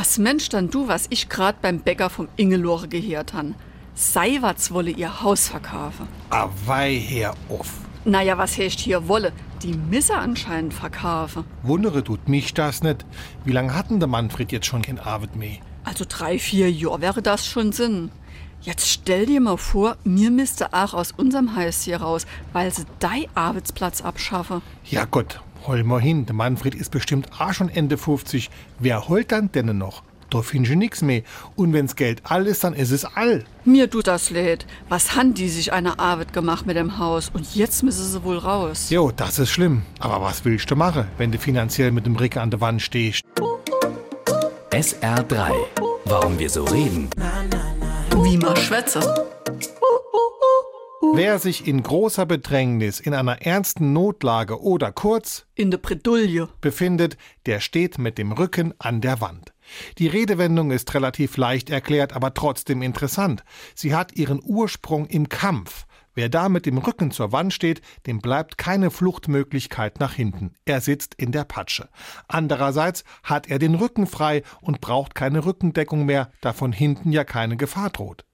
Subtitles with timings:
[0.00, 3.54] Was Mensch dann du, was ich grad beim Bäcker vom Ingelore gehört han.
[3.94, 6.08] Seiwatz wolle ihr Haus verkaufen.
[6.30, 7.70] Awei her off.
[8.06, 9.30] Naja, was hecht hier wolle?
[9.62, 11.44] Die Misse anscheinend verkaufen.
[11.62, 13.04] Wundere tut mich das nicht.
[13.44, 15.58] Wie lange hatten der Manfred jetzt schon kein Arbeit mehr?
[15.84, 18.10] Also drei, vier Jahre wäre das schon Sinn.
[18.62, 22.86] Jetzt stell dir mal vor, mir müsste auch aus unserem Haus hier raus, weil sie
[23.00, 24.62] dein Arbeitsplatz abschaffe.
[24.82, 26.26] Ja Gott, hol mal hin.
[26.26, 28.50] Der Manfred ist bestimmt auch schon Ende 50.
[28.78, 30.02] Wer holt dann denn noch?
[30.30, 31.22] Da findest du nix mehr.
[31.56, 33.44] Und wenn's Geld all ist, dann ist es all.
[33.64, 34.64] Mir tut das leid.
[34.88, 38.38] Was haben die sich eine Arbeit gemacht mit dem Haus und jetzt müssen sie wohl
[38.38, 38.90] raus.
[38.90, 39.82] Jo, das ist schlimm.
[39.98, 43.22] Aber was willst du machen, wenn du finanziell mit dem Rücken an der Wand stehst?
[44.70, 45.50] SR3.
[46.04, 47.10] Warum wir so reden.
[48.22, 49.00] Wie man schwätze.
[51.12, 56.48] Wer sich in großer Bedrängnis, in einer ernsten Notlage oder kurz In der Bredouille.
[56.60, 59.52] befindet, der steht mit dem Rücken an der Wand.
[59.98, 63.44] Die Redewendung ist relativ leicht erklärt, aber trotzdem interessant.
[63.74, 65.86] Sie hat ihren Ursprung im Kampf.
[66.14, 70.54] Wer da mit dem Rücken zur Wand steht, dem bleibt keine Fluchtmöglichkeit nach hinten.
[70.64, 71.88] Er sitzt in der Patsche.
[72.28, 77.24] Andererseits hat er den Rücken frei und braucht keine Rückendeckung mehr, da von hinten ja
[77.24, 78.24] keine Gefahr droht.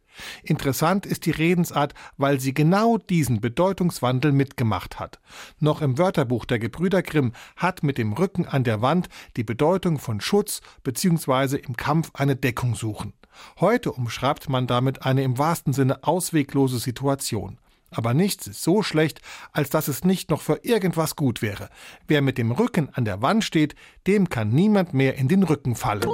[0.42, 5.20] Interessant ist die Redensart, weil sie genau diesen Bedeutungswandel mitgemacht hat.
[5.60, 9.98] Noch im Wörterbuch der Gebrüder Grimm hat mit dem Rücken an der Wand die Bedeutung
[9.98, 11.56] von Schutz bzw.
[11.56, 13.12] im Kampf eine Deckung suchen.
[13.60, 17.58] Heute umschreibt man damit eine im wahrsten Sinne ausweglose Situation.
[17.90, 19.20] Aber nichts ist so schlecht,
[19.52, 21.68] als dass es nicht noch für irgendwas gut wäre.
[22.06, 23.74] Wer mit dem Rücken an der Wand steht,
[24.06, 26.10] dem kann niemand mehr in den Rücken fallen.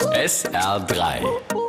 [0.00, 1.63] SR3.